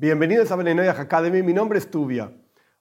Bienvenidos 0.00 0.48
a 0.52 0.54
Benenoyah 0.54 0.92
Academy, 0.92 1.42
mi 1.42 1.52
nombre 1.52 1.80
es 1.80 1.90
Tubia. 1.90 2.30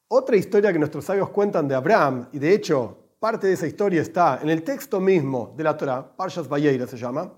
Otra 0.07 0.35
historia 0.35 0.71
que 0.71 0.77
nuestros 0.77 1.03
sabios 1.03 1.31
cuentan 1.31 1.67
de 1.67 1.73
Abraham, 1.73 2.29
y 2.31 2.37
de 2.37 2.53
hecho 2.53 2.95
parte 3.19 3.47
de 3.47 3.53
esa 3.53 3.65
historia 3.65 4.03
está 4.03 4.37
en 4.39 4.49
el 4.49 4.61
texto 4.61 4.99
mismo 4.99 5.51
de 5.57 5.63
la 5.63 5.75
Torah, 5.75 6.15
Parshas 6.15 6.47
Vayeira 6.47 6.85
se 6.85 6.95
llama, 6.95 7.33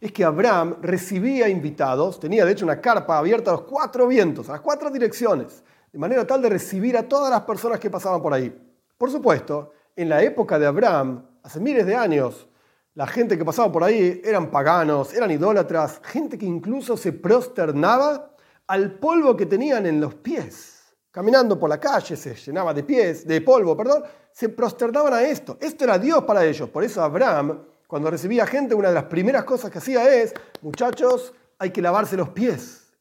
es 0.00 0.12
que 0.12 0.22
Abraham 0.22 0.76
recibía 0.80 1.48
invitados, 1.48 2.20
tenía 2.20 2.44
de 2.44 2.52
hecho 2.52 2.64
una 2.64 2.80
carpa 2.80 3.18
abierta 3.18 3.50
a 3.50 3.54
los 3.54 3.62
cuatro 3.62 4.06
vientos, 4.06 4.48
a 4.48 4.52
las 4.52 4.60
cuatro 4.60 4.88
direcciones, 4.88 5.64
de 5.92 5.98
manera 5.98 6.24
tal 6.24 6.40
de 6.40 6.50
recibir 6.50 6.96
a 6.96 7.02
todas 7.02 7.28
las 7.28 7.40
personas 7.40 7.80
que 7.80 7.90
pasaban 7.90 8.22
por 8.22 8.32
ahí. 8.32 8.56
Por 8.96 9.10
supuesto, 9.10 9.72
en 9.96 10.10
la 10.10 10.22
época 10.22 10.60
de 10.60 10.66
Abraham, 10.66 11.26
hace 11.42 11.58
miles 11.58 11.86
de 11.86 11.96
años, 11.96 12.48
la 12.94 13.08
gente 13.08 13.36
que 13.36 13.44
pasaba 13.44 13.72
por 13.72 13.82
ahí 13.82 14.22
eran 14.24 14.52
paganos, 14.52 15.12
eran 15.12 15.32
idólatras, 15.32 16.00
gente 16.04 16.38
que 16.38 16.46
incluso 16.46 16.96
se 16.96 17.12
prosternaba 17.12 18.33
al 18.66 18.98
polvo 18.98 19.36
que 19.36 19.46
tenían 19.46 19.86
en 19.86 20.00
los 20.00 20.14
pies. 20.14 20.82
Caminando 21.10 21.58
por 21.58 21.70
la 21.70 21.78
calle 21.78 22.16
se 22.16 22.34
llenaba 22.34 22.74
de 22.74 22.82
pies, 22.82 23.26
de 23.26 23.40
polvo, 23.40 23.76
perdón, 23.76 24.02
se 24.32 24.48
prosternaban 24.48 25.14
a 25.14 25.22
esto. 25.22 25.56
Esto 25.60 25.84
era 25.84 25.98
Dios 25.98 26.24
para 26.24 26.44
ellos. 26.44 26.68
Por 26.70 26.82
eso 26.82 27.02
Abraham, 27.02 27.64
cuando 27.86 28.10
recibía 28.10 28.46
gente, 28.46 28.74
una 28.74 28.88
de 28.88 28.94
las 28.94 29.04
primeras 29.04 29.44
cosas 29.44 29.70
que 29.70 29.78
hacía 29.78 30.12
es, 30.12 30.34
muchachos, 30.60 31.32
hay 31.58 31.70
que 31.70 31.80
lavarse 31.80 32.16
los 32.16 32.30
pies. 32.30 32.92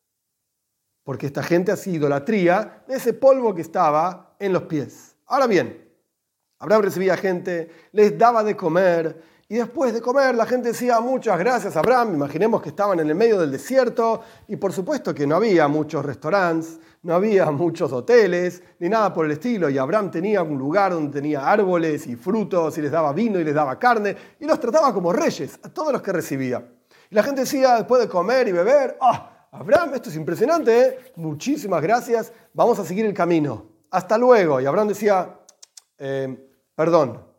Porque 1.04 1.26
esta 1.26 1.42
gente 1.42 1.72
hacía 1.72 1.96
idolatría 1.96 2.84
de 2.88 2.96
ese 2.96 3.14
polvo 3.14 3.56
que 3.56 3.62
estaba 3.62 4.36
en 4.40 4.54
los 4.54 4.64
pies. 4.64 5.16
Ahora 5.26 5.48
bien, 5.48 5.92
Abraham 6.60 6.84
recibía 6.84 7.18
gente, 7.18 7.72
les 7.92 8.18
daba 8.18 8.44
de 8.44 8.56
comer, 8.56 9.22
y 9.50 9.56
después 9.56 9.94
de 9.94 10.02
comer, 10.02 10.36
la 10.36 10.46
gente 10.46 10.70
decía 10.70 11.00
muchas 11.02 11.38
gracias, 11.38 11.76
Abraham. 11.76 12.14
Imaginemos 12.14 12.62
que 12.62 12.70
estaban 12.70 13.00
en 13.00 13.10
el 13.10 13.16
medio 13.16 13.40
del 13.40 13.52
desierto 13.52 14.22
y 14.48 14.56
por 14.56 14.72
supuesto 14.72 15.14
que 15.14 15.28
no 15.28 15.36
había 15.36 15.68
muchos 15.68 16.06
restaurantes, 16.06 16.80
no 17.04 17.14
había 17.14 17.46
muchos 17.52 17.92
hoteles, 17.92 18.64
ni 18.80 18.88
nada 18.88 19.14
por 19.14 19.26
el 19.26 19.34
estilo. 19.34 19.70
Y 19.70 19.78
Abraham 19.78 20.10
tenía 20.10 20.42
un 20.42 20.58
lugar 20.58 20.94
donde 20.94 21.12
tenía 21.12 21.46
árboles 21.46 22.08
y 22.08 22.16
frutos 22.16 22.78
y 22.78 22.82
les 22.82 22.92
daba 22.92 23.12
vino 23.12 23.40
y 23.40 23.44
les 23.44 23.54
daba 23.54 23.78
carne 23.78 24.16
y 24.40 24.46
los 24.46 24.60
trataba 24.60 24.94
como 24.94 25.12
reyes 25.12 25.60
a 25.62 25.70
todos 25.70 25.92
los 25.92 26.02
que 26.02 26.14
recibía. 26.14 26.66
Y 27.10 27.16
la 27.16 27.22
gente 27.22 27.42
decía 27.42 27.76
después 27.76 28.02
de 28.02 28.08
comer 28.08 28.48
y 28.48 28.54
beber, 28.54 28.98
ah, 29.02 29.50
Abraham, 29.52 29.92
esto 29.94 30.10
es 30.10 30.16
impresionante, 30.16 30.82
¿eh? 30.82 30.98
muchísimas 31.18 31.82
gracias, 31.82 32.34
vamos 32.54 32.80
a 32.80 32.86
seguir 32.86 33.06
el 33.06 33.14
camino. 33.14 33.68
Hasta 33.92 34.18
luego. 34.18 34.60
Y 34.60 34.66
Abraham 34.66 34.88
decía, 34.88 35.38
eh, 36.00 36.50
perdón, 36.74 37.33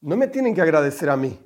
no 0.00 0.16
me 0.16 0.28
tienen 0.28 0.54
que 0.54 0.62
agradecer 0.62 1.10
a 1.10 1.16
mí, 1.16 1.38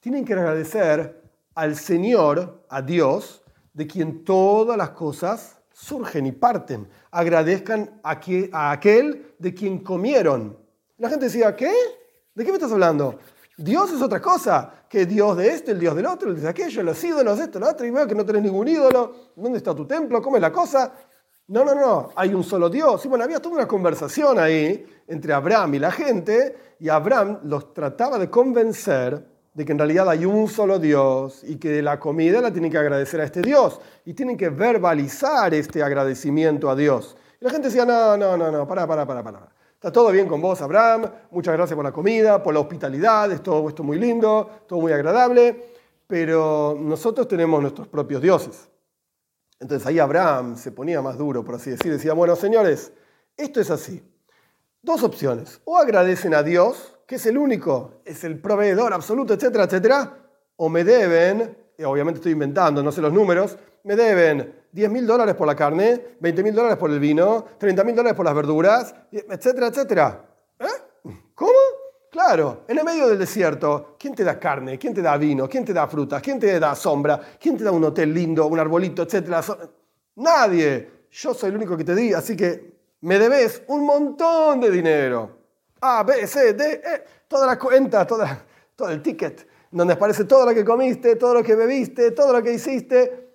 tienen 0.00 0.24
que 0.24 0.34
agradecer 0.34 1.22
al 1.54 1.76
Señor, 1.76 2.64
a 2.68 2.82
Dios, 2.82 3.42
de 3.72 3.86
quien 3.86 4.24
todas 4.24 4.76
las 4.76 4.90
cosas 4.90 5.60
surgen 5.72 6.26
y 6.26 6.32
parten. 6.32 6.88
Agradezcan 7.10 8.00
a, 8.02 8.70
aquel 8.70 9.34
de 9.38 9.54
quien 9.54 9.80
comieron. 9.80 10.58
La 10.98 11.08
gente 11.08 11.26
decía, 11.26 11.54
¿qué? 11.54 11.72
¿De 12.34 12.44
qué 12.44 12.50
me 12.50 12.56
estás 12.56 12.72
hablando? 12.72 13.18
Dios 13.58 13.92
es 13.92 14.02
otra 14.02 14.20
cosa, 14.20 14.84
que 14.88 15.06
Dios 15.06 15.36
de 15.36 15.48
este, 15.48 15.72
el 15.72 15.80
Dios 15.80 15.96
del 15.96 16.06
otro, 16.06 16.30
el 16.30 16.40
de 16.40 16.48
aquello, 16.48 16.82
los 16.82 17.02
ídolos, 17.02 17.38
esto, 17.38 17.58
lo 17.58 17.68
otro, 17.68 17.86
y 17.86 17.90
veo 17.90 18.06
que 18.06 18.14
no 18.14 18.24
tenés 18.24 18.42
ningún 18.42 18.68
ídolo. 18.68 19.32
¿Dónde 19.34 19.58
está 19.58 19.74
tu 19.74 19.86
templo? 19.86 20.20
¿Cómo 20.20 20.36
es 20.36 20.42
la 20.42 20.52
cosa? 20.52 20.92
No, 21.48 21.64
no, 21.64 21.76
no, 21.76 22.10
hay 22.16 22.34
un 22.34 22.42
solo 22.42 22.68
Dios. 22.68 23.04
Y 23.04 23.08
bueno, 23.08 23.24
había 23.24 23.38
toda 23.38 23.54
una 23.54 23.68
conversación 23.68 24.38
ahí 24.38 24.84
entre 25.06 25.32
Abraham 25.32 25.74
y 25.74 25.78
la 25.78 25.92
gente, 25.92 26.56
y 26.80 26.88
Abraham 26.88 27.38
los 27.44 27.72
trataba 27.72 28.18
de 28.18 28.28
convencer 28.28 29.24
de 29.54 29.64
que 29.64 29.72
en 29.72 29.78
realidad 29.78 30.08
hay 30.10 30.24
un 30.26 30.48
solo 30.48 30.78
Dios 30.78 31.42
y 31.44 31.56
que 31.56 31.80
la 31.82 32.00
comida 32.00 32.40
la 32.40 32.52
tienen 32.52 32.70
que 32.70 32.78
agradecer 32.78 33.20
a 33.20 33.24
este 33.24 33.42
Dios 33.42 33.80
y 34.04 34.12
tienen 34.12 34.36
que 34.36 34.48
verbalizar 34.48 35.54
este 35.54 35.82
agradecimiento 35.82 36.68
a 36.68 36.74
Dios. 36.74 37.16
Y 37.40 37.44
la 37.44 37.50
gente 37.50 37.68
decía, 37.68 37.86
no, 37.86 38.16
no, 38.16 38.36
no, 38.36 38.50
no, 38.50 38.66
para, 38.66 38.86
para, 38.86 39.06
para, 39.06 39.22
para. 39.22 39.48
Está 39.72 39.92
todo 39.92 40.10
bien 40.10 40.26
con 40.26 40.42
vos, 40.42 40.60
Abraham, 40.60 41.10
muchas 41.30 41.54
gracias 41.54 41.76
por 41.76 41.84
la 41.84 41.92
comida, 41.92 42.42
por 42.42 42.52
la 42.54 42.60
hospitalidad, 42.60 43.30
es 43.30 43.42
todo 43.42 43.68
esto 43.68 43.84
muy 43.84 43.98
lindo, 43.98 44.62
todo 44.66 44.80
muy 44.80 44.92
agradable, 44.92 45.74
pero 46.06 46.76
nosotros 46.78 47.28
tenemos 47.28 47.62
nuestros 47.62 47.86
propios 47.86 48.20
dioses. 48.20 48.68
Entonces 49.58 49.86
ahí 49.86 49.98
Abraham 49.98 50.56
se 50.56 50.72
ponía 50.72 51.00
más 51.00 51.16
duro, 51.16 51.44
por 51.44 51.54
así 51.54 51.70
decir, 51.70 51.92
decía, 51.92 52.12
bueno, 52.12 52.36
señores, 52.36 52.92
esto 53.36 53.60
es 53.60 53.70
así. 53.70 54.02
Dos 54.82 55.02
opciones. 55.02 55.60
O 55.64 55.78
agradecen 55.78 56.34
a 56.34 56.42
Dios, 56.42 56.98
que 57.06 57.16
es 57.16 57.26
el 57.26 57.38
único, 57.38 58.02
es 58.04 58.24
el 58.24 58.40
proveedor 58.40 58.92
absoluto, 58.92 59.34
etcétera, 59.34 59.64
etcétera, 59.64 60.18
o 60.56 60.68
me 60.68 60.84
deben, 60.84 61.56
obviamente 61.84 62.18
estoy 62.18 62.32
inventando, 62.32 62.82
no 62.82 62.92
sé 62.92 63.00
los 63.00 63.12
números, 63.12 63.56
me 63.84 63.96
deben 63.96 64.54
10 64.72 64.90
mil 64.90 65.06
dólares 65.06 65.34
por 65.34 65.46
la 65.46 65.54
carne, 65.54 66.16
20 66.20 66.42
mil 66.42 66.54
dólares 66.54 66.76
por 66.76 66.90
el 66.90 67.00
vino, 67.00 67.46
30 67.58 67.84
mil 67.84 67.94
dólares 67.94 68.16
por 68.16 68.26
las 68.26 68.34
verduras, 68.34 68.94
etcétera, 69.10 69.68
etcétera. 69.68 70.24
Claro, 72.16 72.62
en 72.66 72.78
el 72.78 72.82
medio 72.86 73.08
del 73.08 73.18
desierto, 73.18 73.94
¿quién 73.98 74.14
te 74.14 74.24
da 74.24 74.40
carne? 74.40 74.78
¿Quién 74.78 74.94
te 74.94 75.02
da 75.02 75.18
vino? 75.18 75.46
¿Quién 75.46 75.66
te 75.66 75.74
da 75.74 75.86
frutas? 75.86 76.22
¿Quién 76.22 76.40
te 76.40 76.58
da 76.58 76.74
sombra? 76.74 77.20
¿Quién 77.38 77.58
te 77.58 77.64
da 77.64 77.70
un 77.70 77.84
hotel 77.84 78.14
lindo, 78.14 78.46
un 78.46 78.58
arbolito, 78.58 79.02
etcétera? 79.02 79.42
Nadie. 80.14 81.08
Yo 81.10 81.34
soy 81.34 81.50
el 81.50 81.56
único 81.56 81.76
que 81.76 81.84
te 81.84 81.94
di, 81.94 82.14
así 82.14 82.34
que 82.34 82.72
me 83.02 83.18
debes 83.18 83.64
un 83.66 83.84
montón 83.84 84.62
de 84.62 84.70
dinero. 84.70 85.30
A, 85.82 86.04
B, 86.04 86.26
C, 86.26 86.54
D, 86.54 86.80
E, 86.82 87.04
toda 87.28 87.46
la 87.46 87.58
cuenta, 87.58 88.06
toda, 88.06 88.46
todo 88.74 88.88
el 88.88 89.02
ticket, 89.02 89.46
donde 89.70 89.92
aparece 89.92 90.24
todo 90.24 90.46
lo 90.46 90.54
que 90.54 90.64
comiste, 90.64 91.16
todo 91.16 91.34
lo 91.34 91.42
que 91.42 91.54
bebiste, 91.54 92.12
todo 92.12 92.32
lo 92.32 92.42
que 92.42 92.54
hiciste. 92.54 93.28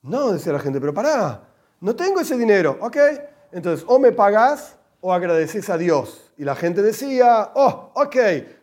No, 0.00 0.32
decía 0.32 0.54
la 0.54 0.58
gente, 0.58 0.80
pero 0.80 0.94
pará, 0.94 1.46
no 1.82 1.94
tengo 1.94 2.20
ese 2.20 2.34
dinero, 2.38 2.78
¿ok? 2.80 2.96
Entonces, 3.52 3.84
o 3.86 3.98
me 3.98 4.10
pagás 4.10 4.78
o 5.02 5.12
agradeces 5.12 5.68
a 5.68 5.76
Dios. 5.76 6.32
Y 6.38 6.44
la 6.44 6.54
gente 6.54 6.80
decía, 6.80 7.50
oh, 7.54 7.92
ok, 7.94 8.16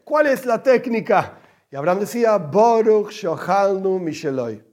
¿cuál 0.03 0.25
es 0.27 0.45
la 0.45 0.63
técnica? 0.63 1.37
Y 1.69 1.75
Abraham 1.75 1.99
decía, 1.99 2.37
Baruch 2.37 3.11
Shohalnu 3.11 3.99
Misheloi. 3.99 4.63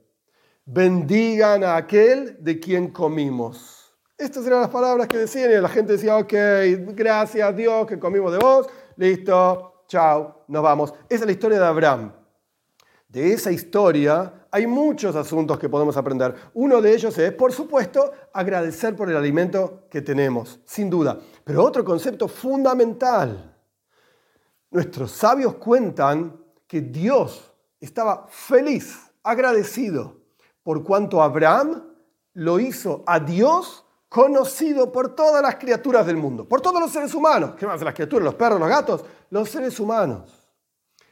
Bendigan 0.65 1.63
a 1.63 1.75
aquel 1.75 2.37
de 2.39 2.59
quien 2.59 2.89
comimos. 2.89 3.93
Estas 4.17 4.47
eran 4.47 4.61
las 4.61 4.69
palabras 4.69 5.07
que 5.07 5.17
decían 5.17 5.51
y 5.51 5.55
la 5.55 5.69
gente 5.69 5.93
decía, 5.93 6.17
ok, 6.17 6.33
gracias 6.95 7.47
a 7.47 7.51
Dios 7.51 7.85
que 7.85 7.99
comimos 7.99 8.31
de 8.31 8.39
vos, 8.39 8.67
listo, 8.95 9.83
chao, 9.87 10.45
nos 10.47 10.63
vamos. 10.63 10.93
Esa 11.09 11.23
es 11.23 11.25
la 11.25 11.31
historia 11.33 11.59
de 11.59 11.65
Abraham. 11.65 12.13
De 13.09 13.33
esa 13.33 13.51
historia 13.51 14.46
hay 14.51 14.67
muchos 14.67 15.15
asuntos 15.15 15.59
que 15.59 15.69
podemos 15.69 15.97
aprender. 15.97 16.35
Uno 16.53 16.81
de 16.81 16.93
ellos 16.93 17.17
es, 17.17 17.31
por 17.33 17.51
supuesto, 17.51 18.11
agradecer 18.33 18.95
por 18.95 19.09
el 19.09 19.17
alimento 19.17 19.83
que 19.89 20.01
tenemos, 20.01 20.59
sin 20.65 20.89
duda. 20.89 21.19
Pero 21.43 21.63
otro 21.63 21.83
concepto 21.83 22.27
fundamental. 22.27 23.55
Nuestros 24.71 25.11
sabios 25.11 25.55
cuentan 25.55 26.39
que 26.67 26.81
Dios 26.81 27.53
estaba 27.79 28.27
feliz, 28.29 28.97
agradecido, 29.23 30.17
por 30.63 30.83
cuanto 30.83 31.21
Abraham 31.21 31.83
lo 32.33 32.59
hizo 32.59 33.03
a 33.07 33.19
Dios 33.19 33.85
conocido 34.09 34.91
por 34.91 35.15
todas 35.15 35.41
las 35.41 35.55
criaturas 35.55 36.05
del 36.05 36.17
mundo, 36.17 36.47
por 36.47 36.61
todos 36.61 36.79
los 36.79 36.91
seres 36.91 37.13
humanos. 37.13 37.55
¿Qué 37.57 37.65
más? 37.65 37.81
Las 37.81 37.93
criaturas, 37.93 38.25
los 38.25 38.35
perros, 38.35 38.59
los 38.59 38.69
gatos, 38.69 39.05
los 39.29 39.49
seres 39.49 39.79
humanos. 39.79 40.49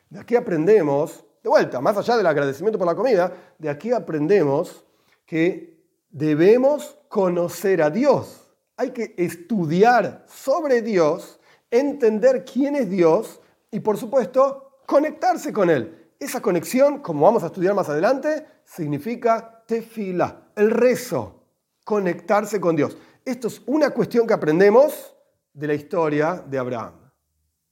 De 0.09 0.19
aquí 0.19 0.35
aprendemos 0.35 1.25
de 1.45 1.49
vuelta, 1.49 1.79
más 1.79 1.95
allá 1.95 2.17
del 2.17 2.25
agradecimiento 2.25 2.79
por 2.79 2.87
la 2.87 2.95
comida, 2.95 3.31
de 3.59 3.69
aquí 3.69 3.91
aprendemos 3.91 4.83
que 5.27 5.79
debemos 6.09 6.97
conocer 7.07 7.83
a 7.83 7.91
Dios. 7.91 8.51
Hay 8.77 8.89
que 8.89 9.13
estudiar 9.15 10.25
sobre 10.27 10.81
Dios, 10.81 11.39
entender 11.69 12.43
quién 12.51 12.75
es 12.75 12.89
Dios 12.89 13.39
y 13.69 13.79
por 13.79 13.95
supuesto 13.95 14.79
conectarse 14.87 15.53
con 15.53 15.69
Él. 15.69 16.09
Esa 16.19 16.41
conexión, 16.41 16.97
como 16.97 17.27
vamos 17.27 17.43
a 17.43 17.47
estudiar 17.47 17.75
más 17.75 17.89
adelante, 17.89 18.43
significa 18.65 19.63
tefila, 19.67 20.47
el 20.55 20.71
rezo, 20.71 21.43
conectarse 21.83 22.59
con 22.59 22.75
Dios. 22.75 22.97
Esto 23.23 23.49
es 23.49 23.61
una 23.67 23.91
cuestión 23.91 24.25
que 24.25 24.33
aprendemos 24.33 25.15
de 25.53 25.67
la 25.67 25.75
historia 25.75 26.43
de 26.43 26.57
Abraham. 26.57 27.04